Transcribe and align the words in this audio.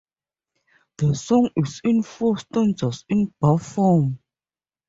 The 0.97 1.13
song 1.13 1.51
is 1.57 1.79
in 1.83 2.01
four 2.01 2.35
stanzas 2.39 3.05
in 3.07 3.31
bar 3.39 3.59
form. 3.59 4.17